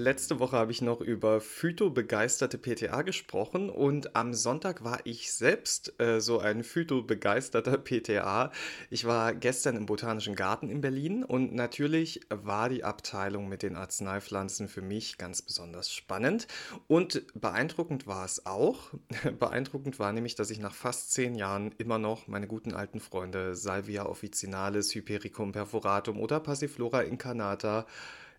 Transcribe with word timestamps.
Letzte 0.00 0.38
Woche 0.38 0.56
habe 0.56 0.70
ich 0.70 0.80
noch 0.80 1.00
über 1.00 1.40
Phyto-begeisterte 1.40 2.56
PTA 2.56 3.02
gesprochen 3.02 3.68
und 3.68 4.14
am 4.14 4.32
Sonntag 4.32 4.84
war 4.84 5.00
ich 5.02 5.32
selbst 5.32 6.00
äh, 6.00 6.20
so 6.20 6.38
ein 6.38 6.62
Phyto-begeisterter 6.62 7.78
PTA. 7.84 8.52
Ich 8.90 9.06
war 9.06 9.34
gestern 9.34 9.74
im 9.74 9.86
Botanischen 9.86 10.36
Garten 10.36 10.70
in 10.70 10.82
Berlin 10.82 11.24
und 11.24 11.52
natürlich 11.52 12.20
war 12.30 12.68
die 12.68 12.84
Abteilung 12.84 13.48
mit 13.48 13.64
den 13.64 13.74
Arzneipflanzen 13.74 14.68
für 14.68 14.82
mich 14.82 15.18
ganz 15.18 15.42
besonders 15.42 15.90
spannend 15.90 16.46
und 16.86 17.24
beeindruckend 17.34 18.06
war 18.06 18.24
es 18.24 18.46
auch. 18.46 18.92
beeindruckend 19.40 19.98
war 19.98 20.12
nämlich, 20.12 20.36
dass 20.36 20.50
ich 20.50 20.60
nach 20.60 20.74
fast 20.74 21.10
zehn 21.10 21.34
Jahren 21.34 21.74
immer 21.76 21.98
noch 21.98 22.28
meine 22.28 22.46
guten 22.46 22.72
alten 22.72 23.00
Freunde 23.00 23.56
Salvia 23.56 24.06
officinalis, 24.06 24.94
Hypericum 24.94 25.50
perforatum 25.50 26.20
oder 26.20 26.38
Passiflora 26.38 27.00
incarnata 27.00 27.84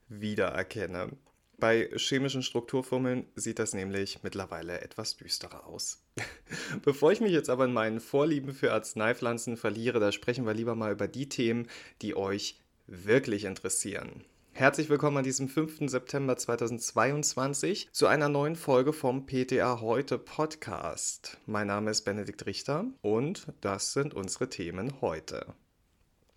wiedererkenne. 0.07 1.09
Bei 1.59 1.89
chemischen 1.97 2.41
Strukturformeln 2.41 3.25
sieht 3.35 3.59
das 3.59 3.73
nämlich 3.73 4.23
mittlerweile 4.23 4.79
etwas 4.79 5.17
düsterer 5.17 5.67
aus. 5.67 6.01
Bevor 6.85 7.11
ich 7.11 7.19
mich 7.19 7.33
jetzt 7.33 7.49
aber 7.49 7.65
in 7.65 7.73
meinen 7.73 7.99
Vorlieben 7.99 8.53
für 8.53 8.71
Arzneipflanzen 8.71 9.57
verliere, 9.57 9.99
da 9.99 10.13
sprechen 10.13 10.45
wir 10.45 10.53
lieber 10.53 10.75
mal 10.75 10.93
über 10.93 11.09
die 11.09 11.27
Themen, 11.27 11.67
die 12.01 12.15
euch 12.15 12.61
wirklich 12.87 13.43
interessieren. 13.43 14.23
Herzlich 14.53 14.89
willkommen 14.89 15.17
an 15.17 15.23
diesem 15.25 15.49
5. 15.49 15.89
September 15.89 16.37
2022 16.37 17.89
zu 17.91 18.07
einer 18.07 18.29
neuen 18.29 18.55
Folge 18.55 18.93
vom 18.93 19.25
PTA 19.25 19.81
Heute 19.81 20.17
Podcast. 20.17 21.37
Mein 21.45 21.67
Name 21.67 21.91
ist 21.91 22.03
Benedikt 22.03 22.45
Richter 22.45 22.85
und 23.01 23.47
das 23.59 23.91
sind 23.91 24.13
unsere 24.13 24.49
Themen 24.49 25.01
heute. 25.01 25.45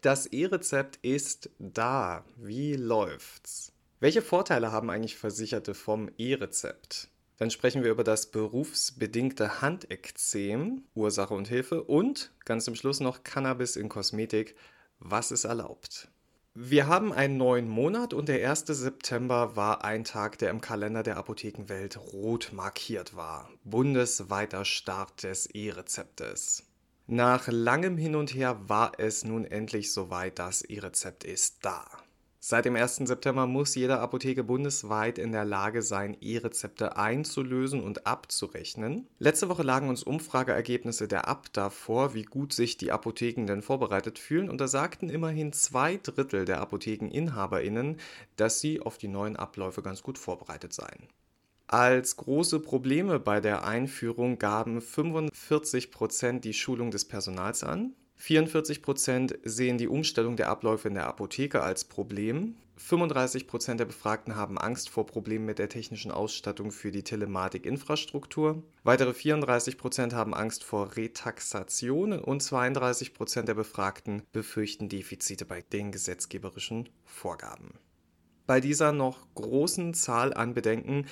Das 0.01 0.27
E-Rezept 0.27 0.99
ist 1.03 1.51
da. 1.61 2.25
Wie 2.37 2.75
läuft's? 2.75 3.73
Welche 4.03 4.21
Vorteile 4.21 4.73
haben 4.73 4.91
eigentlich 4.91 5.17
Versicherte 5.17 5.75
vom 5.75 6.11
E-Rezept? 6.19 7.07
Dann 7.37 7.53
sprechen 7.53 7.85
wir 7.85 7.93
über 7.93 8.03
das 8.03 8.33
berufsbedingte 8.33 9.63
Handekzem, 9.63 10.83
Ursache 10.97 11.33
und 11.35 11.47
Hilfe 11.47 11.85
und 11.85 12.33
ganz 12.45 12.65
zum 12.65 12.75
Schluss 12.75 12.99
noch 12.99 13.23
Cannabis 13.23 13.77
in 13.77 13.89
Kosmetik. 13.89 14.57
Was 14.99 15.31
ist 15.31 15.45
erlaubt? 15.45 16.09
Wir 16.53 16.89
haben 16.89 17.13
einen 17.13 17.37
neuen 17.37 17.69
Monat 17.69 18.13
und 18.13 18.29
der 18.29 18.51
1. 18.51 18.65
September 18.67 19.55
war 19.55 19.85
ein 19.85 20.03
Tag, 20.03 20.37
der 20.39 20.51
im 20.51 20.61
Kalender 20.61 21.05
der 21.05 21.17
Apothekenwelt 21.17 21.97
rot 21.97 22.51
markiert 22.53 23.15
war. 23.15 23.51
Bundesweiter 23.63 24.65
Start 24.65 25.23
des 25.23 25.47
E-Rezeptes. 25.47 26.65
Nach 27.07 27.47
langem 27.47 27.97
Hin 27.97 28.17
und 28.17 28.35
Her 28.35 28.69
war 28.69 28.99
es 28.99 29.23
nun 29.23 29.45
endlich 29.45 29.93
soweit, 29.93 30.41
das 30.41 30.63
E-Rezept 30.63 31.23
ist 31.23 31.65
da. 31.65 31.87
Seit 32.45 32.65
dem 32.65 32.75
1. 32.75 32.97
September 33.05 33.47
muss 33.47 33.77
jede 33.77 34.01
Apotheke 34.01 34.43
bundesweit 34.43 35.17
in 35.17 35.31
der 35.31 35.45
Lage 35.45 35.81
sein, 35.81 36.17
E-Rezepte 36.21 36.97
einzulösen 36.97 37.81
und 37.81 38.05
abzurechnen. 38.05 39.07
Letzte 39.21 39.49
Woche 39.49 39.63
lagen 39.63 39.89
uns 39.89 40.03
Umfrageergebnisse 40.03 41.07
der 41.07 41.29
ABDA 41.29 41.71
vor, 41.71 42.15
wie 42.15 42.25
gut 42.25 42.53
sich 42.53 42.77
die 42.77 42.91
Apotheken 42.91 43.47
denn 43.47 43.63
vorbereitet 43.63 44.19
fühlen. 44.19 44.51
Und 44.51 44.61
da 44.61 44.67
sagten 44.67 45.09
immerhin 45.09 45.53
zwei 45.53 46.01
Drittel 46.03 46.45
der 46.45 46.61
ApothekeninhaberInnen, 46.63 48.01
dass 48.35 48.59
sie 48.59 48.81
auf 48.81 48.99
die 48.99 49.07
neuen 49.07 49.37
Abläufe 49.37 49.81
ganz 49.81 50.03
gut 50.03 50.19
vorbereitet 50.19 50.73
seien. 50.73 51.07
Als 51.69 52.17
große 52.17 52.59
Probleme 52.59 53.21
bei 53.21 53.41
der 53.41 53.65
Einführung 53.65 54.41
gaben 54.41 54.81
45 54.81 55.93
Prozent 55.93 56.45
die 56.45 56.55
Schulung 56.55 56.91
des 56.91 57.05
Personals 57.05 57.63
an. 57.63 57.95
44 58.23 58.83
Prozent 58.83 59.37
sehen 59.43 59.79
die 59.79 59.89
Umstellung 59.89 60.37
der 60.37 60.49
Abläufe 60.49 60.87
in 60.87 60.95
der 60.95 61.09
Apotheke 61.09 61.61
als 61.61 61.83
Problem. 61.83 62.55
35 62.77 63.49
Prozent 63.49 63.81
der 63.81 63.85
Befragten 63.85 64.37
haben 64.37 64.59
Angst 64.59 64.91
vor 64.91 65.07
Problemen 65.07 65.45
mit 65.45 65.59
der 65.59 65.69
technischen 65.69 66.13
Ausstattung 66.13 66.71
für 66.71 66.93
die 66.93 67.03
Telematikinfrastruktur. 67.03 68.63
Weitere 68.85 69.13
34 69.13 69.77
Prozent 69.77 70.15
haben 70.15 70.35
Angst 70.35 70.63
vor 70.63 70.97
Retaxationen 70.97 72.21
und 72.21 72.45
32 72.45 73.13
Prozent 73.13 73.49
der 73.49 73.55
Befragten 73.55 74.23
befürchten 74.31 74.89
Defizite 74.89 75.45
bei 75.45 75.61
den 75.61 75.91
gesetzgeberischen 75.91 76.91
Vorgaben. 77.05 77.75
Bei 78.47 78.61
dieser 78.61 78.93
noch 78.93 79.27
großen 79.35 79.95
Zahl 79.95 80.33
an 80.33 80.55
Bedenken 80.55 81.07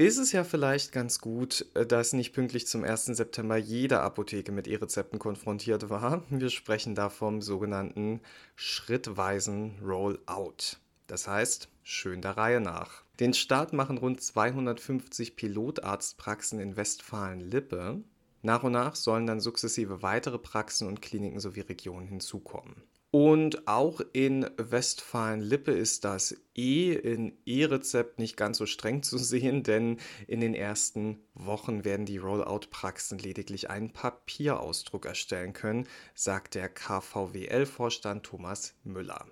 ist 0.00 0.16
es 0.16 0.32
ja 0.32 0.44
vielleicht 0.44 0.92
ganz 0.92 1.20
gut, 1.20 1.66
äh, 1.74 1.84
dass 1.84 2.14
nicht 2.14 2.32
pünktlich 2.32 2.66
zum 2.66 2.84
1. 2.84 3.06
September 3.06 3.58
jede 3.58 4.00
Apotheke 4.00 4.50
mit 4.50 4.66
E-Rezepten 4.66 5.18
konfrontiert 5.18 5.90
war. 5.90 6.24
Wir 6.30 6.48
sprechen 6.48 6.94
da 6.94 7.10
vom 7.10 7.42
sogenannten 7.42 8.20
schrittweisen 8.56 9.78
Rollout. 9.84 10.78
Das 11.06 11.28
heißt, 11.28 11.68
schön 11.82 12.22
der 12.22 12.38
Reihe 12.38 12.60
nach. 12.60 13.04
Den 13.18 13.34
Start 13.34 13.74
machen 13.74 13.98
rund 13.98 14.22
250 14.22 15.36
Pilotarztpraxen 15.36 16.60
in 16.60 16.76
Westfalen-Lippe. 16.76 18.02
Nach 18.40 18.62
und 18.62 18.72
nach 18.72 18.94
sollen 18.94 19.26
dann 19.26 19.40
sukzessive 19.40 20.02
weitere 20.02 20.38
Praxen 20.38 20.88
und 20.88 21.02
Kliniken 21.02 21.40
sowie 21.40 21.60
Regionen 21.60 22.06
hinzukommen. 22.06 22.82
Und 23.12 23.66
auch 23.66 24.00
in 24.12 24.48
Westfalen-Lippe 24.56 25.72
ist 25.72 26.04
das 26.04 26.36
E 26.54 26.92
in 26.92 27.36
E-Rezept 27.44 28.20
nicht 28.20 28.36
ganz 28.36 28.58
so 28.58 28.66
streng 28.66 29.02
zu 29.02 29.18
sehen, 29.18 29.64
denn 29.64 29.98
in 30.28 30.40
den 30.40 30.54
ersten 30.54 31.18
Wochen 31.34 31.84
werden 31.84 32.06
die 32.06 32.18
Rollout-Praxen 32.18 33.18
lediglich 33.18 33.68
einen 33.68 33.92
Papierausdruck 33.92 35.06
erstellen 35.06 35.52
können, 35.52 35.88
sagt 36.14 36.54
der 36.54 36.68
KVWL-Vorstand 36.68 38.24
Thomas 38.24 38.74
Müller. 38.84 39.26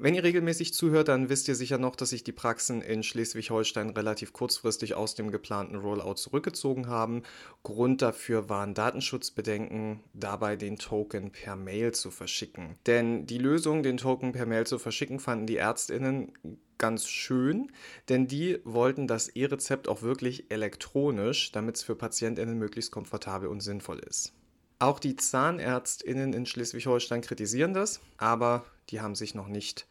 Wenn 0.00 0.14
ihr 0.14 0.22
regelmäßig 0.22 0.74
zuhört, 0.74 1.08
dann 1.08 1.28
wisst 1.28 1.48
ihr 1.48 1.56
sicher 1.56 1.76
noch, 1.76 1.96
dass 1.96 2.10
sich 2.10 2.22
die 2.22 2.30
Praxen 2.30 2.82
in 2.82 3.02
Schleswig-Holstein 3.02 3.90
relativ 3.90 4.32
kurzfristig 4.32 4.94
aus 4.94 5.16
dem 5.16 5.32
geplanten 5.32 5.74
Rollout 5.74 6.14
zurückgezogen 6.14 6.86
haben. 6.86 7.24
Grund 7.64 8.00
dafür 8.00 8.48
waren 8.48 8.74
Datenschutzbedenken, 8.74 9.98
dabei 10.12 10.54
den 10.54 10.78
Token 10.78 11.32
per 11.32 11.56
Mail 11.56 11.90
zu 11.94 12.12
verschicken. 12.12 12.76
Denn 12.86 13.26
die 13.26 13.38
Lösung, 13.38 13.82
den 13.82 13.96
Token 13.96 14.30
per 14.30 14.46
Mail 14.46 14.68
zu 14.68 14.78
verschicken, 14.78 15.18
fanden 15.18 15.46
die 15.46 15.56
Ärztinnen 15.56 16.30
ganz 16.78 17.08
schön, 17.08 17.72
denn 18.08 18.28
die 18.28 18.60
wollten 18.62 19.08
das 19.08 19.28
E-Rezept 19.30 19.88
auch 19.88 20.02
wirklich 20.02 20.48
elektronisch, 20.52 21.50
damit 21.50 21.74
es 21.74 21.82
für 21.82 21.96
Patientinnen 21.96 22.56
möglichst 22.56 22.92
komfortabel 22.92 23.48
und 23.48 23.62
sinnvoll 23.62 23.98
ist. 23.98 24.32
Auch 24.78 25.00
die 25.00 25.16
Zahnärztinnen 25.16 26.34
in 26.34 26.46
Schleswig-Holstein 26.46 27.20
kritisieren 27.20 27.74
das, 27.74 28.00
aber 28.16 28.64
die 28.90 29.00
haben 29.00 29.14
sich 29.14 29.34
noch 29.34 29.48
nicht 29.48 29.86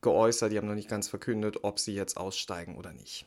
geäußert, 0.00 0.52
die 0.52 0.58
haben 0.58 0.68
noch 0.68 0.74
nicht 0.74 0.88
ganz 0.88 1.08
verkündet, 1.08 1.64
ob 1.64 1.78
sie 1.78 1.94
jetzt 1.94 2.16
aussteigen 2.16 2.76
oder 2.76 2.92
nicht. 2.92 3.26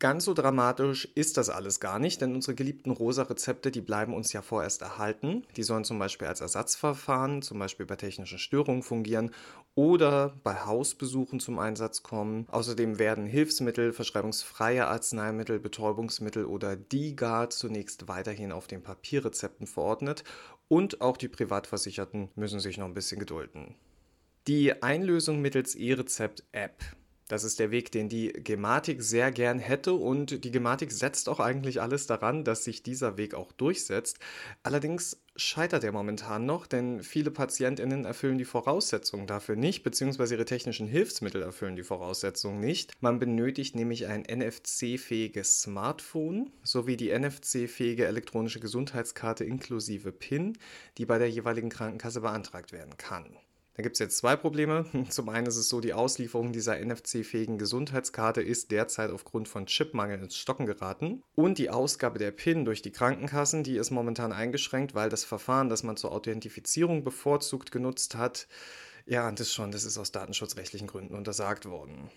Ganz 0.00 0.24
so 0.24 0.32
dramatisch 0.32 1.06
ist 1.14 1.36
das 1.36 1.50
alles 1.50 1.78
gar 1.78 1.98
nicht, 1.98 2.22
denn 2.22 2.34
unsere 2.34 2.54
geliebten 2.54 2.90
rosa 2.90 3.24
Rezepte, 3.24 3.70
die 3.70 3.82
bleiben 3.82 4.14
uns 4.14 4.32
ja 4.32 4.40
vorerst 4.40 4.80
erhalten. 4.80 5.44
Die 5.56 5.62
sollen 5.62 5.84
zum 5.84 5.98
Beispiel 5.98 6.26
als 6.26 6.40
Ersatzverfahren, 6.40 7.42
zum 7.42 7.58
Beispiel 7.58 7.84
bei 7.84 7.96
technischen 7.96 8.38
Störungen 8.38 8.82
fungieren 8.82 9.30
oder 9.74 10.40
bei 10.42 10.54
Hausbesuchen 10.54 11.38
zum 11.38 11.58
Einsatz 11.58 12.02
kommen. 12.02 12.46
Außerdem 12.50 12.98
werden 12.98 13.26
Hilfsmittel, 13.26 13.92
verschreibungsfreie 13.92 14.86
Arzneimittel, 14.86 15.60
Betäubungsmittel 15.60 16.46
oder 16.46 16.76
DIGA 16.76 17.50
zunächst 17.50 18.08
weiterhin 18.08 18.52
auf 18.52 18.68
den 18.68 18.82
Papierrezepten 18.82 19.66
verordnet 19.66 20.24
und 20.68 21.02
auch 21.02 21.18
die 21.18 21.28
Privatversicherten 21.28 22.30
müssen 22.36 22.60
sich 22.60 22.78
noch 22.78 22.86
ein 22.86 22.94
bisschen 22.94 23.18
gedulden. 23.18 23.74
Die 24.46 24.82
Einlösung 24.82 25.40
mittels 25.40 25.74
E-Rezept-App 25.74 26.82
das 27.30 27.44
ist 27.44 27.60
der 27.60 27.70
Weg, 27.70 27.92
den 27.92 28.08
die 28.08 28.32
Gematik 28.32 29.04
sehr 29.04 29.30
gern 29.30 29.60
hätte 29.60 29.92
und 29.92 30.42
die 30.44 30.50
Gematik 30.50 30.90
setzt 30.90 31.28
auch 31.28 31.38
eigentlich 31.38 31.80
alles 31.80 32.08
daran, 32.08 32.42
dass 32.42 32.64
sich 32.64 32.82
dieser 32.82 33.16
Weg 33.18 33.34
auch 33.34 33.52
durchsetzt. 33.52 34.18
Allerdings 34.64 35.22
scheitert 35.36 35.84
er 35.84 35.92
momentan 35.92 36.44
noch, 36.44 36.66
denn 36.66 37.04
viele 37.04 37.30
Patientinnen 37.30 38.04
erfüllen 38.04 38.36
die 38.36 38.44
Voraussetzungen 38.44 39.28
dafür 39.28 39.54
nicht, 39.54 39.84
beziehungsweise 39.84 40.34
ihre 40.34 40.44
technischen 40.44 40.88
Hilfsmittel 40.88 41.40
erfüllen 41.40 41.76
die 41.76 41.84
Voraussetzungen 41.84 42.58
nicht. 42.58 43.00
Man 43.00 43.20
benötigt 43.20 43.76
nämlich 43.76 44.08
ein 44.08 44.22
NFC-fähiges 44.22 45.60
Smartphone 45.60 46.50
sowie 46.64 46.96
die 46.96 47.16
NFC-fähige 47.16 48.06
elektronische 48.06 48.58
Gesundheitskarte 48.58 49.44
inklusive 49.44 50.10
PIN, 50.10 50.58
die 50.98 51.06
bei 51.06 51.18
der 51.18 51.30
jeweiligen 51.30 51.70
Krankenkasse 51.70 52.22
beantragt 52.22 52.72
werden 52.72 52.96
kann. 52.96 53.36
Da 53.74 53.82
gibt 53.82 53.94
es 53.94 54.00
jetzt 54.00 54.18
zwei 54.18 54.36
Probleme. 54.36 54.84
Zum 55.08 55.28
einen 55.28 55.46
ist 55.46 55.56
es 55.56 55.68
so, 55.68 55.80
die 55.80 55.94
Auslieferung 55.94 56.52
dieser 56.52 56.78
NFC-fähigen 56.84 57.58
Gesundheitskarte 57.58 58.42
ist 58.42 58.70
derzeit 58.70 59.10
aufgrund 59.10 59.48
von 59.48 59.66
Chipmangel 59.66 60.20
ins 60.20 60.36
Stocken 60.36 60.66
geraten. 60.66 61.22
Und 61.34 61.58
die 61.58 61.70
Ausgabe 61.70 62.18
der 62.18 62.30
PIN 62.30 62.64
durch 62.64 62.82
die 62.82 62.92
Krankenkassen, 62.92 63.62
die 63.62 63.76
ist 63.76 63.90
momentan 63.90 64.32
eingeschränkt, 64.32 64.94
weil 64.94 65.08
das 65.08 65.24
Verfahren, 65.24 65.68
das 65.68 65.82
man 65.82 65.96
zur 65.96 66.12
Authentifizierung 66.12 67.04
bevorzugt 67.04 67.70
genutzt 67.70 68.16
hat, 68.16 68.48
ja, 69.06 69.30
das 69.32 69.52
schon, 69.52 69.72
das 69.72 69.84
ist 69.84 69.98
aus 69.98 70.12
datenschutzrechtlichen 70.12 70.86
Gründen 70.86 71.14
untersagt 71.14 71.66
worden. 71.66 72.10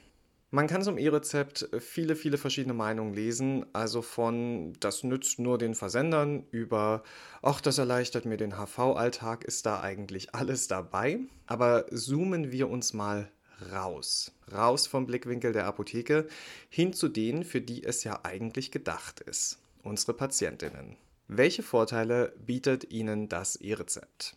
Man 0.53 0.67
kann 0.67 0.83
zum 0.83 1.00
E-Rezept 1.00 1.67
viele, 1.79 2.15
viele 2.15 2.38
verschiedene 2.38 2.75
Meinungen 2.75 3.15
lesen. 3.15 3.65
Also 3.73 4.03
von 4.03 4.73
das 4.79 5.03
nützt 5.03 5.39
nur 5.39 5.57
den 5.57 5.73
Versendern 5.73 6.45
über, 6.51 7.01
ach, 7.41 7.59
das 7.59 7.79
erleichtert 7.79 8.25
mir 8.25 8.38
den 8.38 8.53
HV-Alltag, 8.53 9.45
ist 9.45 9.65
da 9.65 9.81
eigentlich 9.81 10.35
alles 10.35 10.67
dabei. 10.67 11.21
Aber 11.47 11.88
zoomen 11.89 12.51
wir 12.51 12.69
uns 12.69 12.94
mal 12.94 13.31
raus. 13.71 14.31
Raus 14.51 14.85
vom 14.85 15.07
Blickwinkel 15.07 15.53
der 15.53 15.65
Apotheke 15.65 16.27
hin 16.69 16.94
zu 16.94 17.09
denen, 17.09 17.44
für 17.45 17.59
die 17.59 17.83
es 17.83 18.03
ja 18.03 18.19
eigentlich 18.21 18.69
gedacht 18.69 19.21
ist. 19.21 19.57
Unsere 19.81 20.13
Patientinnen. 20.13 20.97
Welche 21.27 21.63
Vorteile 21.63 22.31
bietet 22.38 22.91
ihnen 22.91 23.27
das 23.27 23.56
E-Rezept? 23.56 24.35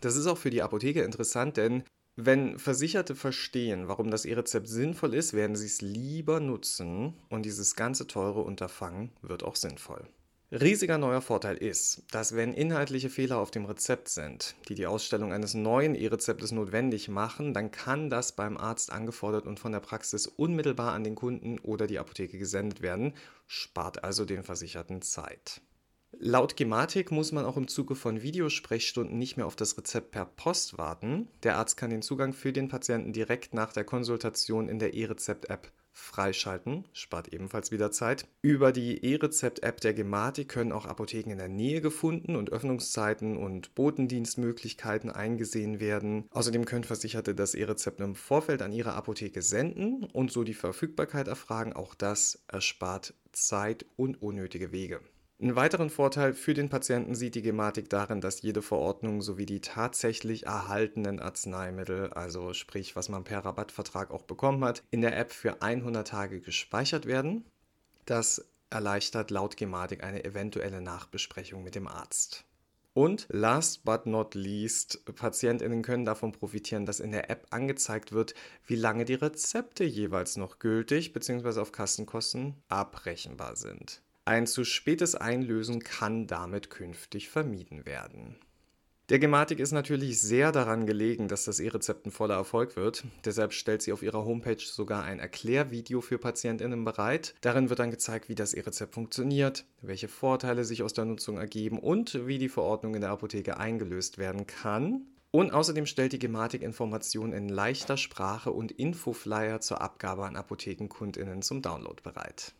Das 0.00 0.14
ist 0.14 0.28
auch 0.28 0.38
für 0.38 0.50
die 0.50 0.62
Apotheke 0.62 1.02
interessant, 1.02 1.56
denn 1.56 1.82
wenn 2.20 2.58
Versicherte 2.58 3.14
verstehen, 3.14 3.86
warum 3.86 4.10
das 4.10 4.24
E-Rezept 4.24 4.66
sinnvoll 4.66 5.14
ist, 5.14 5.34
werden 5.34 5.54
sie 5.54 5.66
es 5.66 5.80
lieber 5.80 6.40
nutzen 6.40 7.14
und 7.28 7.44
dieses 7.44 7.76
ganze 7.76 8.08
teure 8.08 8.40
Unterfangen 8.40 9.12
wird 9.22 9.44
auch 9.44 9.54
sinnvoll. 9.54 10.04
Riesiger 10.50 10.98
neuer 10.98 11.20
Vorteil 11.20 11.56
ist, 11.56 12.02
dass 12.10 12.34
wenn 12.34 12.54
inhaltliche 12.54 13.08
Fehler 13.08 13.38
auf 13.38 13.52
dem 13.52 13.66
Rezept 13.66 14.08
sind, 14.08 14.56
die 14.68 14.74
die 14.74 14.88
Ausstellung 14.88 15.32
eines 15.32 15.54
neuen 15.54 15.94
E-Rezeptes 15.94 16.50
notwendig 16.50 17.08
machen, 17.08 17.54
dann 17.54 17.70
kann 17.70 18.10
das 18.10 18.32
beim 18.32 18.56
Arzt 18.56 18.90
angefordert 18.90 19.46
und 19.46 19.60
von 19.60 19.70
der 19.70 19.80
Praxis 19.80 20.26
unmittelbar 20.26 20.94
an 20.94 21.04
den 21.04 21.14
Kunden 21.14 21.60
oder 21.60 21.86
die 21.86 22.00
Apotheke 22.00 22.36
gesendet 22.36 22.82
werden, 22.82 23.14
spart 23.46 24.02
also 24.02 24.24
den 24.24 24.42
Versicherten 24.42 25.02
Zeit. 25.02 25.60
Laut 26.20 26.56
Gematik 26.56 27.12
muss 27.12 27.30
man 27.30 27.44
auch 27.44 27.56
im 27.56 27.68
Zuge 27.68 27.94
von 27.94 28.22
Videosprechstunden 28.22 29.16
nicht 29.16 29.36
mehr 29.36 29.46
auf 29.46 29.54
das 29.54 29.78
Rezept 29.78 30.10
per 30.10 30.24
Post 30.24 30.76
warten. 30.76 31.28
Der 31.44 31.56
Arzt 31.56 31.76
kann 31.76 31.90
den 31.90 32.02
Zugang 32.02 32.32
für 32.32 32.52
den 32.52 32.66
Patienten 32.66 33.12
direkt 33.12 33.54
nach 33.54 33.72
der 33.72 33.84
Konsultation 33.84 34.68
in 34.68 34.80
der 34.80 34.94
E-Rezept-App 34.94 35.70
freischalten, 35.92 36.84
spart 36.92 37.32
ebenfalls 37.32 37.70
wieder 37.70 37.92
Zeit. 37.92 38.26
Über 38.42 38.72
die 38.72 39.04
E-Rezept-App 39.04 39.80
der 39.80 39.94
Gematik 39.94 40.48
können 40.48 40.72
auch 40.72 40.86
Apotheken 40.86 41.30
in 41.30 41.38
der 41.38 41.48
Nähe 41.48 41.80
gefunden 41.80 42.34
und 42.34 42.50
Öffnungszeiten 42.50 43.36
und 43.36 43.76
Botendienstmöglichkeiten 43.76 45.10
eingesehen 45.10 45.78
werden. 45.78 46.26
Außerdem 46.30 46.64
können 46.64 46.84
Versicherte 46.84 47.36
das 47.36 47.54
E-Rezept 47.54 48.00
im 48.00 48.16
Vorfeld 48.16 48.62
an 48.62 48.72
ihre 48.72 48.94
Apotheke 48.94 49.40
senden 49.40 50.02
und 50.12 50.32
so 50.32 50.42
die 50.42 50.54
Verfügbarkeit 50.54 51.28
erfragen. 51.28 51.74
Auch 51.74 51.94
das 51.94 52.42
erspart 52.48 53.14
Zeit 53.30 53.86
und 53.96 54.20
unnötige 54.20 54.72
Wege. 54.72 55.00
Einen 55.40 55.54
weiteren 55.54 55.88
Vorteil 55.88 56.34
für 56.34 56.52
den 56.52 56.68
Patienten 56.68 57.14
sieht 57.14 57.36
die 57.36 57.42
Gematik 57.42 57.88
darin, 57.88 58.20
dass 58.20 58.42
jede 58.42 58.60
Verordnung 58.60 59.22
sowie 59.22 59.46
die 59.46 59.60
tatsächlich 59.60 60.46
erhaltenen 60.46 61.20
Arzneimittel, 61.20 62.12
also 62.12 62.54
sprich, 62.54 62.96
was 62.96 63.08
man 63.08 63.22
per 63.22 63.44
Rabattvertrag 63.44 64.10
auch 64.10 64.22
bekommen 64.22 64.64
hat, 64.64 64.82
in 64.90 65.00
der 65.00 65.16
App 65.16 65.30
für 65.30 65.62
100 65.62 66.08
Tage 66.08 66.40
gespeichert 66.40 67.06
werden. 67.06 67.44
Das 68.04 68.48
erleichtert 68.68 69.30
laut 69.30 69.56
Gematik 69.56 70.02
eine 70.02 70.24
eventuelle 70.24 70.80
Nachbesprechung 70.80 71.62
mit 71.62 71.76
dem 71.76 71.86
Arzt. 71.86 72.44
Und 72.92 73.28
last 73.30 73.84
but 73.84 74.06
not 74.06 74.34
least, 74.34 75.04
Patientinnen 75.04 75.82
können 75.82 76.04
davon 76.04 76.32
profitieren, 76.32 76.84
dass 76.84 76.98
in 76.98 77.12
der 77.12 77.30
App 77.30 77.46
angezeigt 77.50 78.10
wird, 78.10 78.34
wie 78.66 78.74
lange 78.74 79.04
die 79.04 79.14
Rezepte 79.14 79.84
jeweils 79.84 80.36
noch 80.36 80.58
gültig 80.58 81.12
bzw. 81.12 81.60
auf 81.60 81.70
Kassenkosten 81.70 82.56
abrechenbar 82.68 83.54
sind. 83.54 84.02
Ein 84.28 84.46
zu 84.46 84.64
spätes 84.64 85.14
Einlösen 85.14 85.82
kann 85.82 86.26
damit 86.26 86.68
künftig 86.68 87.30
vermieden 87.30 87.86
werden. 87.86 88.36
Der 89.08 89.18
Gematik 89.18 89.58
ist 89.58 89.72
natürlich 89.72 90.20
sehr 90.20 90.52
daran 90.52 90.84
gelegen, 90.84 91.28
dass 91.28 91.44
das 91.44 91.60
E-Rezept 91.60 92.04
ein 92.04 92.10
voller 92.10 92.34
Erfolg 92.34 92.76
wird. 92.76 93.04
Deshalb 93.24 93.54
stellt 93.54 93.80
sie 93.80 93.90
auf 93.90 94.02
ihrer 94.02 94.26
Homepage 94.26 94.60
sogar 94.60 95.02
ein 95.02 95.18
Erklärvideo 95.18 96.02
für 96.02 96.18
PatientInnen 96.18 96.84
bereit. 96.84 97.36
Darin 97.40 97.70
wird 97.70 97.78
dann 97.78 97.90
gezeigt, 97.90 98.28
wie 98.28 98.34
das 98.34 98.52
E-Rezept 98.52 98.92
funktioniert, 98.92 99.64
welche 99.80 100.08
Vorteile 100.08 100.66
sich 100.66 100.82
aus 100.82 100.92
der 100.92 101.06
Nutzung 101.06 101.38
ergeben 101.38 101.78
und 101.78 102.26
wie 102.26 102.36
die 102.36 102.50
Verordnung 102.50 102.96
in 102.96 103.00
der 103.00 103.12
Apotheke 103.12 103.56
eingelöst 103.56 104.18
werden 104.18 104.46
kann. 104.46 105.06
Und 105.30 105.54
außerdem 105.54 105.86
stellt 105.86 106.12
die 106.12 106.18
Gematik 106.18 106.60
Informationen 106.60 107.32
in 107.32 107.48
leichter 107.48 107.96
Sprache 107.96 108.52
und 108.52 108.72
Infoflyer 108.72 109.62
zur 109.62 109.80
Abgabe 109.80 110.26
an 110.26 110.36
ApothekenkundInnen 110.36 111.40
zum 111.40 111.62
Download 111.62 112.02
bereit. 112.02 112.52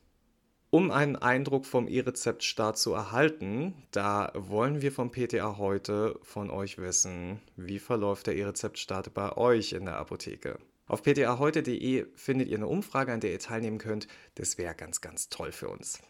Um 0.71 0.91
einen 0.91 1.17
Eindruck 1.17 1.65
vom 1.65 1.89
E-Rezept-Start 1.89 2.77
zu 2.77 2.93
erhalten, 2.93 3.73
da 3.91 4.31
wollen 4.35 4.83
wir 4.83 4.93
vom 4.93 5.11
PTA 5.11 5.57
heute 5.57 6.21
von 6.23 6.51
euch 6.51 6.77
wissen, 6.77 7.41
wie 7.57 7.79
verläuft 7.79 8.27
der 8.27 8.37
E-Rezept-Start 8.37 9.15
bei 9.15 9.35
euch 9.39 9.73
in 9.73 9.87
der 9.87 9.97
Apotheke. 9.97 10.59
Auf 10.87 11.03
ptaheute.de 11.03 12.07
findet 12.15 12.49
ihr 12.49 12.59
eine 12.59 12.67
Umfrage, 12.67 13.15
an 13.15 13.21
der 13.21 13.33
ihr 13.33 13.39
teilnehmen 13.39 13.79
könnt. 13.79 14.09
Das 14.35 14.59
wäre 14.59 14.75
ganz, 14.75 15.01
ganz 15.01 15.31
toll 15.31 15.53
für 15.53 15.71
uns. 15.71 16.03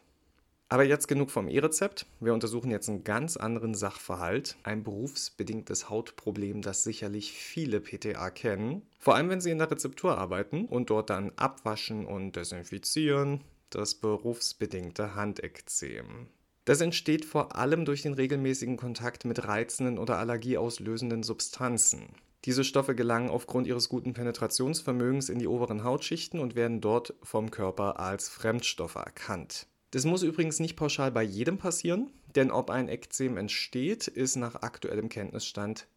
Aber 0.68 0.82
jetzt 0.82 1.06
genug 1.06 1.30
vom 1.30 1.46
E-Rezept. 1.46 2.06
Wir 2.18 2.34
untersuchen 2.34 2.72
jetzt 2.72 2.88
einen 2.88 3.04
ganz 3.04 3.36
anderen 3.36 3.74
Sachverhalt, 3.74 4.56
ein 4.64 4.82
berufsbedingtes 4.82 5.88
Hautproblem, 5.88 6.62
das 6.62 6.82
sicherlich 6.82 7.30
viele 7.30 7.80
PTA 7.80 8.30
kennen. 8.30 8.82
Vor 8.98 9.14
allem, 9.14 9.30
wenn 9.30 9.40
sie 9.40 9.52
in 9.52 9.58
der 9.58 9.70
Rezeptur 9.70 10.18
arbeiten 10.18 10.64
und 10.64 10.90
dort 10.90 11.10
dann 11.10 11.30
abwaschen 11.36 12.04
und 12.04 12.34
desinfizieren, 12.34 13.44
das 13.70 13.94
berufsbedingte 13.94 15.14
Handekzem. 15.14 16.28
Das 16.64 16.80
entsteht 16.80 17.24
vor 17.24 17.56
allem 17.56 17.84
durch 17.84 18.02
den 18.02 18.12
regelmäßigen 18.12 18.76
Kontakt 18.76 19.24
mit 19.24 19.46
reizenden 19.46 19.98
oder 19.98 20.18
allergieauslösenden 20.18 21.22
Substanzen. 21.22 22.08
Diese 22.44 22.62
Stoffe 22.62 22.94
gelangen 22.94 23.30
aufgrund 23.30 23.66
ihres 23.66 23.88
guten 23.88 24.12
Penetrationsvermögens 24.12 25.28
in 25.28 25.38
die 25.38 25.46
oberen 25.46 25.82
Hautschichten 25.82 26.40
und 26.40 26.54
werden 26.54 26.80
dort 26.80 27.14
vom 27.22 27.50
Körper 27.50 27.98
als 27.98 28.28
Fremdstoffe 28.28 28.96
erkannt. 28.96 29.66
Das 29.90 30.04
muss 30.04 30.22
übrigens 30.22 30.60
nicht 30.60 30.76
pauschal 30.76 31.10
bei 31.10 31.22
jedem 31.22 31.56
passieren, 31.56 32.10
denn 32.36 32.50
ob 32.50 32.70
ein 32.70 32.88
Ekzem 32.88 33.38
entsteht, 33.38 34.06
ist 34.06 34.36
nach 34.36 34.56
aktuellem 34.56 35.08
Kenntnisstand 35.08 35.88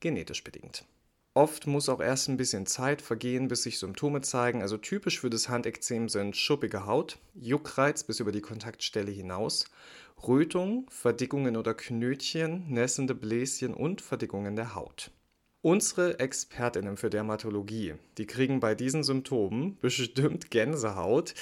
genetisch 0.00 0.42
bedingt. 0.42 0.86
Oft 1.36 1.66
muss 1.66 1.88
auch 1.88 2.00
erst 2.00 2.28
ein 2.28 2.36
bisschen 2.36 2.64
Zeit 2.64 3.02
vergehen, 3.02 3.48
bis 3.48 3.64
sich 3.64 3.80
Symptome 3.80 4.20
zeigen. 4.20 4.62
Also 4.62 4.76
typisch 4.76 5.18
für 5.18 5.30
das 5.30 5.48
Handekzem 5.48 6.08
sind 6.08 6.36
schuppige 6.36 6.86
Haut, 6.86 7.18
Juckreiz 7.34 8.04
bis 8.04 8.20
über 8.20 8.30
die 8.30 8.40
Kontaktstelle 8.40 9.10
hinaus, 9.10 9.64
Rötung, 10.28 10.86
Verdickungen 10.90 11.56
oder 11.56 11.74
Knötchen, 11.74 12.68
nässende 12.68 13.16
Bläschen 13.16 13.74
und 13.74 14.00
Verdickungen 14.00 14.54
der 14.54 14.76
Haut. 14.76 15.10
Unsere 15.60 16.20
Expertinnen 16.20 16.96
für 16.96 17.10
Dermatologie, 17.10 17.94
die 18.16 18.26
kriegen 18.26 18.60
bei 18.60 18.76
diesen 18.76 19.02
Symptomen 19.02 19.76
bestimmt 19.80 20.52
Gänsehaut, 20.52 21.34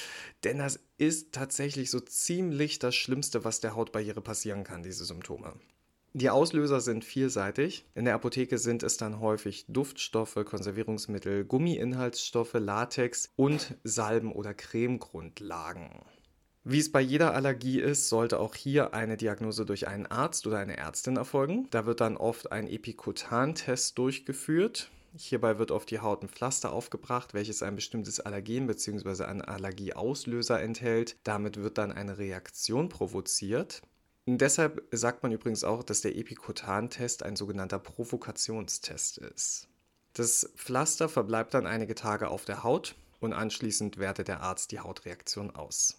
denn 0.42 0.56
das 0.56 0.80
ist 0.96 1.32
tatsächlich 1.32 1.90
so 1.90 2.00
ziemlich 2.00 2.78
das 2.78 2.94
Schlimmste, 2.94 3.44
was 3.44 3.60
der 3.60 3.74
Hautbarriere 3.74 4.22
passieren 4.22 4.64
kann, 4.64 4.82
diese 4.82 5.04
Symptome. 5.04 5.52
Die 6.14 6.28
Auslöser 6.28 6.82
sind 6.82 7.06
vielseitig. 7.06 7.86
In 7.94 8.04
der 8.04 8.14
Apotheke 8.14 8.58
sind 8.58 8.82
es 8.82 8.98
dann 8.98 9.18
häufig 9.20 9.64
Duftstoffe, 9.68 10.38
Konservierungsmittel, 10.44 11.46
Gummiinhaltsstoffe, 11.46 12.52
Latex 12.52 13.30
und 13.34 13.76
Salben- 13.82 14.32
oder 14.32 14.52
Cremegrundlagen. 14.52 15.88
Wie 16.64 16.78
es 16.78 16.92
bei 16.92 17.00
jeder 17.00 17.34
Allergie 17.34 17.80
ist, 17.80 18.10
sollte 18.10 18.38
auch 18.40 18.54
hier 18.54 18.92
eine 18.92 19.16
Diagnose 19.16 19.64
durch 19.64 19.88
einen 19.88 20.06
Arzt 20.06 20.46
oder 20.46 20.58
eine 20.58 20.76
Ärztin 20.76 21.16
erfolgen. 21.16 21.66
Da 21.70 21.86
wird 21.86 22.02
dann 22.02 22.18
oft 22.18 22.52
ein 22.52 22.68
Epikutan-Test 22.68 23.96
durchgeführt. 23.96 24.90
Hierbei 25.16 25.58
wird 25.58 25.72
auf 25.72 25.86
die 25.86 26.00
Haut 26.00 26.22
ein 26.22 26.28
Pflaster 26.28 26.72
aufgebracht, 26.72 27.34
welches 27.34 27.62
ein 27.62 27.74
bestimmtes 27.74 28.20
Allergen 28.20 28.66
bzw. 28.66 29.24
einen 29.24 29.42
Allergieauslöser 29.42 30.60
enthält. 30.60 31.16
Damit 31.24 31.56
wird 31.56 31.78
dann 31.78 31.90
eine 31.90 32.18
Reaktion 32.18 32.90
provoziert. 32.90 33.82
Deshalb 34.26 34.86
sagt 34.92 35.22
man 35.22 35.32
übrigens 35.32 35.64
auch, 35.64 35.82
dass 35.82 36.00
der 36.00 36.16
Epikutan-Test 36.16 37.24
ein 37.24 37.34
sogenannter 37.34 37.80
Provokationstest 37.80 39.18
ist. 39.18 39.68
Das 40.12 40.52
Pflaster 40.56 41.08
verbleibt 41.08 41.54
dann 41.54 41.66
einige 41.66 41.94
Tage 41.94 42.28
auf 42.28 42.44
der 42.44 42.62
Haut 42.62 42.94
und 43.18 43.32
anschließend 43.32 43.98
wertet 43.98 44.28
der 44.28 44.40
Arzt 44.40 44.70
die 44.70 44.80
Hautreaktion 44.80 45.50
aus. 45.50 45.98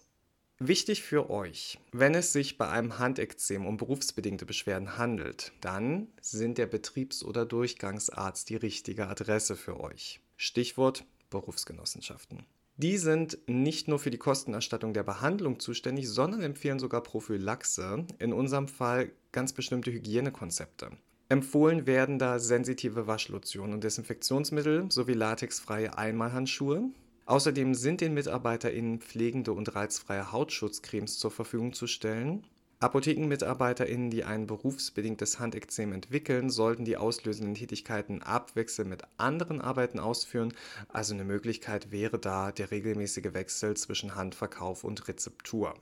Wichtig 0.58 1.02
für 1.02 1.30
euch, 1.30 1.80
wenn 1.90 2.14
es 2.14 2.32
sich 2.32 2.56
bei 2.56 2.68
einem 2.68 2.98
Handekzem 2.98 3.66
um 3.66 3.76
berufsbedingte 3.76 4.46
Beschwerden 4.46 4.96
handelt, 4.96 5.52
dann 5.60 6.08
sind 6.20 6.58
der 6.58 6.66
Betriebs- 6.66 7.24
oder 7.24 7.44
Durchgangsarzt 7.44 8.48
die 8.48 8.56
richtige 8.56 9.08
Adresse 9.08 9.56
für 9.56 9.80
euch. 9.80 10.20
Stichwort 10.36 11.04
Berufsgenossenschaften. 11.28 12.46
Die 12.76 12.98
sind 12.98 13.38
nicht 13.46 13.86
nur 13.86 14.00
für 14.00 14.10
die 14.10 14.18
Kostenerstattung 14.18 14.94
der 14.94 15.04
Behandlung 15.04 15.60
zuständig, 15.60 16.08
sondern 16.08 16.42
empfehlen 16.42 16.80
sogar 16.80 17.04
Prophylaxe, 17.04 18.04
in 18.18 18.32
unserem 18.32 18.66
Fall 18.66 19.12
ganz 19.30 19.52
bestimmte 19.52 19.92
Hygienekonzepte. 19.92 20.90
Empfohlen 21.28 21.86
werden 21.86 22.18
da 22.18 22.40
sensitive 22.40 23.06
Waschlotionen 23.06 23.74
und 23.74 23.84
Desinfektionsmittel 23.84 24.90
sowie 24.90 25.14
latexfreie 25.14 25.96
Einmalhandschuhe. 25.96 26.90
Außerdem 27.26 27.74
sind 27.74 28.00
den 28.00 28.12
MitarbeiterInnen 28.12 29.00
pflegende 29.00 29.52
und 29.52 29.74
reizfreie 29.74 30.32
Hautschutzcremes 30.32 31.18
zur 31.18 31.30
Verfügung 31.30 31.72
zu 31.72 31.86
stellen 31.86 32.44
ApothekenmitarbeiterInnen, 32.80 34.10
die 34.10 34.24
ein 34.24 34.46
berufsbedingtes 34.46 35.38
Handekzem 35.38 35.92
entwickeln, 35.92 36.50
sollten 36.50 36.84
die 36.84 36.96
auslösenden 36.96 37.54
Tätigkeiten 37.54 38.22
abwechselnd 38.22 38.90
mit 38.90 39.02
anderen 39.16 39.60
Arbeiten 39.60 39.98
ausführen. 39.98 40.52
Also 40.88 41.14
eine 41.14 41.24
Möglichkeit 41.24 41.90
wäre 41.92 42.18
da 42.18 42.52
der 42.52 42.70
regelmäßige 42.70 43.32
Wechsel 43.32 43.76
zwischen 43.76 44.14
Handverkauf 44.14 44.84
und 44.84 45.08
Rezeptur. 45.08 45.74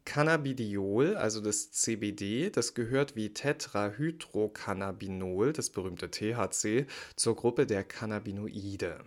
Cannabidiol, 0.04 1.16
also 1.16 1.40
das 1.40 1.72
CBD, 1.72 2.50
das 2.50 2.74
gehört 2.74 3.16
wie 3.16 3.34
Tetrahydrocannabinol, 3.34 5.54
das 5.54 5.70
berühmte 5.70 6.12
THC, 6.12 6.88
zur 7.16 7.38
Gruppe 7.38 7.66
der 7.66 7.86
Cannabinoide. 7.86 9.00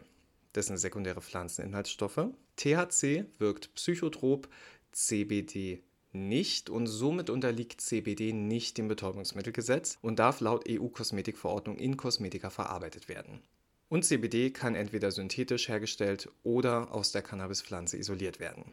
Das 0.53 0.67
sind 0.67 0.79
sekundäre 0.79 1.21
Pflanzeninhaltsstoffe. 1.21 2.29
THC 2.57 3.27
wirkt 3.39 3.75
psychotrop, 3.75 4.49
CBD 4.93 5.83
nicht 6.13 6.71
und 6.71 6.87
somit 6.87 7.31
unterliegt 7.31 7.81
CBD 7.81 8.33
nicht 8.33 8.79
dem 8.79 8.89
Betäubungsmittelgesetz 8.89 9.99
und 10.01 10.19
darf 10.19 10.41
laut 10.41 10.65
EU-Kosmetikverordnung 10.69 11.77
in 11.77 11.97
Kosmetika 11.97 12.51
verarbeitet 12.51 13.09
werden. 13.09 13.43
Und 13.89 14.05
CBD 14.05 14.51
kann 14.51 14.75
entweder 14.75 15.11
synthetisch 15.11 15.69
hergestellt 15.69 16.29
oder 16.43 16.93
aus 16.93 17.13
der 17.13 17.23
Cannabispflanze 17.23 17.97
isoliert 17.97 18.41
werden. 18.41 18.73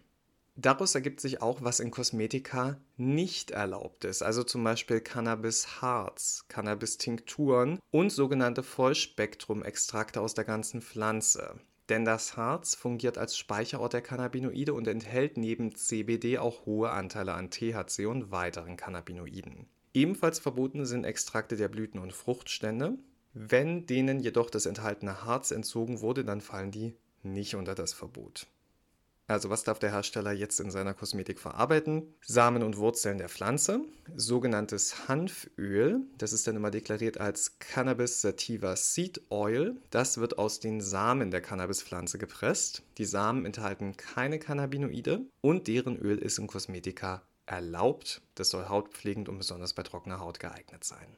Daraus 0.57 0.95
ergibt 0.95 1.19
sich 1.19 1.41
auch, 1.41 1.63
was 1.63 1.81
in 1.81 1.91
Kosmetika 1.91 2.79
nicht 2.95 3.51
erlaubt 3.51 4.05
ist, 4.05 4.23
also 4.23 4.41
zum 4.41 4.63
Beispiel 4.63 5.01
Cannabis-Harz, 5.01 6.45
Cannabis-Tinkturen 6.47 7.79
und 7.91 8.09
sogenannte 8.09 8.63
Vollspektrum-Extrakte 8.63 10.21
aus 10.21 10.33
der 10.33 10.45
ganzen 10.45 10.81
Pflanze. 10.81 11.59
Denn 11.89 12.05
das 12.05 12.37
Harz 12.37 12.73
fungiert 12.73 13.17
als 13.17 13.37
Speicherort 13.37 13.93
der 13.93 14.01
Cannabinoide 14.01 14.73
und 14.73 14.87
enthält 14.87 15.35
neben 15.37 15.75
CBD 15.75 16.37
auch 16.39 16.65
hohe 16.65 16.89
Anteile 16.89 17.33
an 17.33 17.51
THC 17.51 18.05
und 18.05 18.31
weiteren 18.31 18.77
Cannabinoiden. 18.77 19.67
Ebenfalls 19.93 20.39
verboten 20.39 20.85
sind 20.85 21.03
Extrakte 21.03 21.57
der 21.57 21.67
Blüten 21.67 21.99
und 21.99 22.13
Fruchtstände. 22.13 22.97
Wenn 23.33 23.85
denen 23.85 24.21
jedoch 24.21 24.49
das 24.49 24.65
enthaltene 24.65 25.25
Harz 25.25 25.51
entzogen 25.51 25.99
wurde, 25.99 26.23
dann 26.23 26.39
fallen 26.41 26.71
die 26.71 26.95
nicht 27.23 27.55
unter 27.55 27.75
das 27.75 27.93
Verbot. 27.93 28.47
Also 29.27 29.49
was 29.49 29.63
darf 29.63 29.79
der 29.79 29.91
Hersteller 29.91 30.31
jetzt 30.31 30.59
in 30.59 30.69
seiner 30.69 30.93
Kosmetik 30.93 31.39
verarbeiten? 31.39 32.13
Samen 32.21 32.61
und 32.61 32.77
Wurzeln 32.77 33.17
der 33.17 33.29
Pflanze, 33.29 33.81
sogenanntes 34.15 35.07
Hanföl, 35.07 36.01
das 36.19 36.31
ist 36.31 36.45
dann 36.45 36.55
immer 36.55 36.69
deklariert 36.69 37.19
als 37.19 37.57
Cannabis 37.57 38.21
sativa 38.21 38.75
Seed 38.75 39.21
Oil. 39.29 39.77
Das 39.89 40.19
wird 40.19 40.37
aus 40.37 40.59
den 40.59 40.79
Samen 40.79 41.31
der 41.31 41.41
Cannabispflanze 41.41 42.19
gepresst. 42.19 42.83
Die 42.99 43.05
Samen 43.05 43.45
enthalten 43.45 43.97
keine 43.97 44.37
Cannabinoide 44.37 45.25
und 45.41 45.67
deren 45.67 45.97
Öl 45.97 46.19
ist 46.19 46.37
in 46.37 46.45
Kosmetika 46.45 47.23
erlaubt. 47.47 48.21
Das 48.35 48.51
soll 48.51 48.69
hautpflegend 48.69 49.27
und 49.27 49.39
besonders 49.39 49.73
bei 49.73 49.83
trockener 49.83 50.19
Haut 50.19 50.39
geeignet 50.39 50.83
sein. 50.83 51.17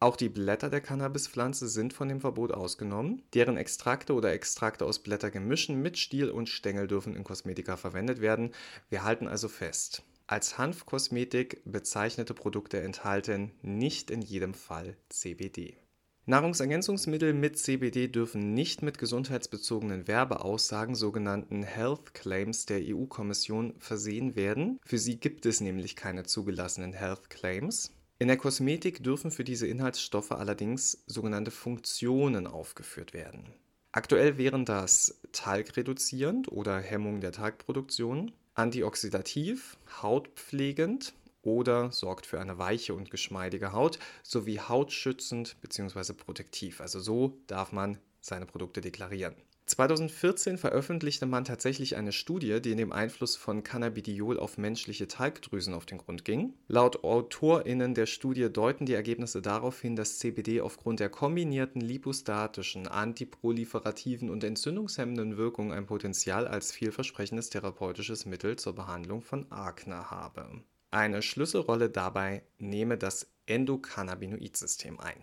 Auch 0.00 0.14
die 0.14 0.28
Blätter 0.28 0.70
der 0.70 0.80
Cannabispflanze 0.80 1.68
sind 1.68 1.92
von 1.92 2.08
dem 2.08 2.20
Verbot 2.20 2.52
ausgenommen. 2.52 3.22
Deren 3.34 3.56
Extrakte 3.56 4.14
oder 4.14 4.32
Extrakte 4.32 4.84
aus 4.84 5.00
Blättergemischen 5.00 5.82
mit 5.82 5.98
Stiel 5.98 6.30
und 6.30 6.48
Stängel 6.48 6.86
dürfen 6.86 7.16
in 7.16 7.24
Kosmetika 7.24 7.76
verwendet 7.76 8.20
werden. 8.20 8.52
Wir 8.90 9.02
halten 9.02 9.26
also 9.26 9.48
fest, 9.48 10.04
als 10.28 10.56
Hanfkosmetik 10.56 11.62
bezeichnete 11.64 12.34
Produkte 12.34 12.80
enthalten 12.80 13.50
nicht 13.62 14.12
in 14.12 14.22
jedem 14.22 14.54
Fall 14.54 14.96
CBD. 15.08 15.78
Nahrungsergänzungsmittel 16.26 17.32
mit 17.32 17.58
CBD 17.58 18.06
dürfen 18.06 18.52
nicht 18.52 18.82
mit 18.82 18.98
gesundheitsbezogenen 18.98 20.06
Werbeaussagen, 20.06 20.94
sogenannten 20.94 21.62
Health 21.62 22.12
Claims 22.12 22.66
der 22.66 22.82
EU-Kommission, 22.82 23.74
versehen 23.78 24.36
werden. 24.36 24.78
Für 24.84 24.98
sie 24.98 25.18
gibt 25.18 25.46
es 25.46 25.62
nämlich 25.62 25.96
keine 25.96 26.24
zugelassenen 26.24 26.92
Health 26.92 27.30
Claims. 27.30 27.90
In 28.20 28.26
der 28.26 28.36
Kosmetik 28.36 29.04
dürfen 29.04 29.30
für 29.30 29.44
diese 29.44 29.68
Inhaltsstoffe 29.68 30.32
allerdings 30.32 31.04
sogenannte 31.06 31.52
Funktionen 31.52 32.48
aufgeführt 32.48 33.14
werden. 33.14 33.54
Aktuell 33.92 34.36
wären 34.36 34.64
das 34.64 35.20
talgreduzierend 35.30 36.50
oder 36.50 36.80
Hemmung 36.80 37.20
der 37.20 37.30
Talgproduktion, 37.30 38.32
antioxidativ, 38.54 39.78
hautpflegend 40.02 41.14
oder 41.42 41.92
sorgt 41.92 42.26
für 42.26 42.40
eine 42.40 42.58
weiche 42.58 42.92
und 42.92 43.12
geschmeidige 43.12 43.72
Haut 43.72 44.00
sowie 44.24 44.58
hautschützend 44.58 45.56
bzw. 45.60 46.12
protektiv. 46.12 46.80
Also 46.80 46.98
so 46.98 47.38
darf 47.46 47.70
man 47.70 47.98
seine 48.20 48.46
Produkte 48.46 48.80
deklarieren. 48.80 49.36
2014 49.68 50.56
veröffentlichte 50.56 51.26
man 51.26 51.44
tatsächlich 51.44 51.96
eine 51.96 52.12
Studie, 52.12 52.60
die 52.62 52.74
dem 52.74 52.90
Einfluss 52.90 53.36
von 53.36 53.62
Cannabidiol 53.62 54.38
auf 54.38 54.56
menschliche 54.56 55.08
Talgdrüsen 55.08 55.74
auf 55.74 55.84
den 55.84 55.98
Grund 55.98 56.24
ging. 56.24 56.54
Laut 56.68 57.04
AutorInnen 57.04 57.94
der 57.94 58.06
Studie 58.06 58.50
deuten 58.50 58.86
die 58.86 58.94
Ergebnisse 58.94 59.42
darauf 59.42 59.80
hin, 59.80 59.94
dass 59.94 60.18
CBD 60.18 60.62
aufgrund 60.62 61.00
der 61.00 61.10
kombinierten 61.10 61.82
lipostatischen, 61.82 62.88
antiproliferativen 62.88 64.30
und 64.30 64.42
entzündungshemmenden 64.42 65.36
Wirkung 65.36 65.72
ein 65.72 65.84
Potenzial 65.84 66.48
als 66.48 66.72
vielversprechendes 66.72 67.50
therapeutisches 67.50 68.24
Mittel 68.24 68.56
zur 68.56 68.74
Behandlung 68.74 69.20
von 69.20 69.52
Akne 69.52 70.10
habe. 70.10 70.62
Eine 70.90 71.20
Schlüsselrolle 71.20 71.90
dabei 71.90 72.42
nehme 72.58 72.96
das 72.96 73.30
Endokannabinoid-System 73.44 74.98
ein. 74.98 75.22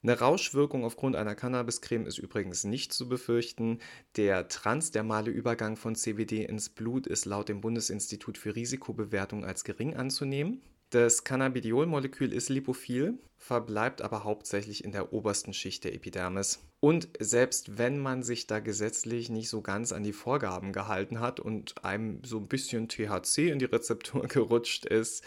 Eine 0.00 0.16
Rauschwirkung 0.16 0.84
aufgrund 0.84 1.16
einer 1.16 1.34
Cannabiscreme 1.34 2.06
ist 2.06 2.18
übrigens 2.18 2.62
nicht 2.62 2.92
zu 2.92 3.08
befürchten. 3.08 3.80
Der 4.16 4.46
transdermale 4.46 5.32
Übergang 5.32 5.76
von 5.76 5.96
CBD 5.96 6.44
ins 6.44 6.68
Blut 6.68 7.08
ist 7.08 7.24
laut 7.24 7.48
dem 7.48 7.60
Bundesinstitut 7.60 8.38
für 8.38 8.54
Risikobewertung 8.54 9.44
als 9.44 9.64
gering 9.64 9.96
anzunehmen. 9.96 10.62
Das 10.90 11.24
Cannabidiol-Molekül 11.24 12.32
ist 12.32 12.48
lipophil, 12.48 13.18
verbleibt 13.36 14.00
aber 14.00 14.24
hauptsächlich 14.24 14.84
in 14.84 14.92
der 14.92 15.12
obersten 15.12 15.52
Schicht 15.52 15.84
der 15.84 15.94
Epidermis. 15.94 16.60
Und 16.80 17.08
selbst 17.18 17.76
wenn 17.76 17.98
man 17.98 18.22
sich 18.22 18.46
da 18.46 18.60
gesetzlich 18.60 19.28
nicht 19.28 19.50
so 19.50 19.62
ganz 19.62 19.92
an 19.92 20.04
die 20.04 20.14
Vorgaben 20.14 20.72
gehalten 20.72 21.20
hat 21.20 21.40
und 21.40 21.84
einem 21.84 22.22
so 22.24 22.38
ein 22.38 22.46
bisschen 22.46 22.88
THC 22.88 23.50
in 23.50 23.58
die 23.58 23.66
Rezeptur 23.66 24.22
gerutscht 24.28 24.86
ist, 24.86 25.24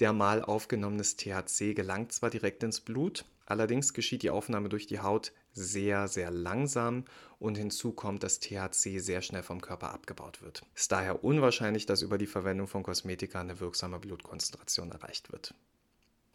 der 0.00 0.12
mal 0.12 0.42
aufgenommenes 0.42 1.16
THC 1.16 1.74
gelangt 1.74 2.12
zwar 2.12 2.30
direkt 2.30 2.64
ins 2.64 2.80
Blut, 2.80 3.24
Allerdings 3.46 3.92
geschieht 3.92 4.22
die 4.22 4.30
Aufnahme 4.30 4.68
durch 4.68 4.86
die 4.86 5.00
Haut 5.00 5.32
sehr, 5.52 6.08
sehr 6.08 6.30
langsam 6.30 7.04
und 7.38 7.56
hinzu 7.56 7.92
kommt, 7.92 8.22
dass 8.22 8.40
THC 8.40 9.00
sehr 9.00 9.20
schnell 9.22 9.42
vom 9.42 9.60
Körper 9.60 9.92
abgebaut 9.92 10.42
wird. 10.42 10.62
Es 10.74 10.82
ist 10.82 10.92
daher 10.92 11.24
unwahrscheinlich, 11.24 11.86
dass 11.86 12.02
über 12.02 12.18
die 12.18 12.26
Verwendung 12.26 12.66
von 12.66 12.82
Kosmetika 12.82 13.40
eine 13.40 13.60
wirksame 13.60 13.98
Blutkonzentration 13.98 14.92
erreicht 14.92 15.30
wird. 15.30 15.54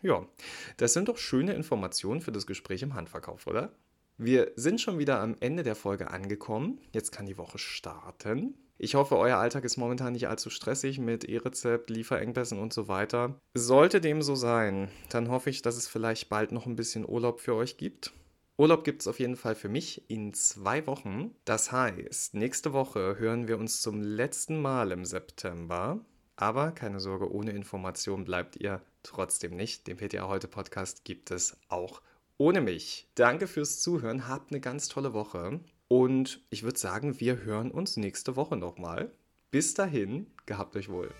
Ja, 0.01 0.25
das 0.77 0.93
sind 0.93 1.09
doch 1.09 1.17
schöne 1.17 1.53
Informationen 1.53 2.21
für 2.21 2.31
das 2.31 2.47
Gespräch 2.47 2.83
im 2.83 2.93
Handverkauf, 2.93 3.47
oder? 3.47 3.71
Wir 4.21 4.51
sind 4.57 4.81
schon 4.81 4.99
wieder 4.99 5.21
am 5.21 5.38
Ende 5.39 5.63
der 5.63 5.75
Folge 5.75 6.11
angekommen. 6.11 6.81
Jetzt 6.91 7.13
kann 7.13 7.25
die 7.25 7.38
Woche 7.38 7.57
starten. 7.57 8.53
Ich 8.77 8.95
hoffe, 8.95 9.17
euer 9.17 9.38
Alltag 9.38 9.63
ist 9.63 9.77
momentan 9.77 10.11
nicht 10.11 10.27
allzu 10.27 10.49
stressig 10.49 10.99
mit 10.99 11.23
E-Rezept, 11.23 11.89
Lieferengpässen 11.89 12.59
und 12.59 12.73
so 12.73 12.89
weiter. 12.89 13.39
Sollte 13.53 14.01
dem 14.01 14.21
so 14.21 14.35
sein, 14.35 14.89
dann 15.07 15.29
hoffe 15.29 15.49
ich, 15.49 15.61
dass 15.61 15.77
es 15.77 15.88
vielleicht 15.88 16.27
bald 16.27 16.51
noch 16.51 16.65
ein 16.65 16.75
bisschen 16.75 17.07
Urlaub 17.07 17.39
für 17.39 17.55
euch 17.55 17.77
gibt. 17.77 18.11
Urlaub 18.57 18.83
gibt 18.83 19.03
es 19.03 19.07
auf 19.07 19.21
jeden 19.21 19.38
Fall 19.38 19.55
für 19.55 19.69
mich 19.69 20.09
in 20.09 20.33
zwei 20.33 20.85
Wochen. 20.85 21.33
Das 21.45 21.71
heißt, 21.71 22.33
nächste 22.33 22.73
Woche 22.73 23.17
hören 23.19 23.47
wir 23.47 23.57
uns 23.57 23.81
zum 23.81 24.01
letzten 24.01 24.61
Mal 24.61 24.91
im 24.91 25.05
September. 25.05 26.01
Aber 26.35 26.73
keine 26.73 26.99
Sorge, 26.99 27.31
ohne 27.31 27.51
Information 27.51 28.25
bleibt 28.25 28.57
ihr 28.57 28.81
trotzdem 29.01 29.55
nicht. 29.55 29.88
Den 29.88 29.95
PTA 29.95 30.27
heute 30.27 30.49
Podcast 30.49 31.05
gibt 31.05 31.31
es 31.31 31.55
auch 31.69 32.01
ohne 32.39 32.62
mich. 32.62 33.12
Danke 33.13 33.46
fürs 33.46 33.79
Zuhören, 33.79 34.27
habt 34.27 34.51
eine 34.51 34.62
ganz 34.62 34.88
tolle 34.88 35.13
Woche 35.13 35.60
und 35.88 36.41
ich 36.50 36.63
würde 36.63 36.79
sagen, 36.79 37.19
wir 37.19 37.43
hören 37.43 37.69
uns 37.69 37.98
nächste 37.98 38.36
Woche 38.36 38.58
nochmal. 38.58 39.12
Bis 39.51 39.75
dahin, 39.75 40.27
gehabt 40.48 40.75
euch 40.75 40.89
wohl. 40.89 41.12